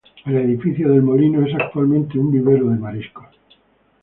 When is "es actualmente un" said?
1.45-2.31